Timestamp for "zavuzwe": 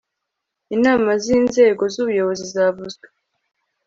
2.53-3.07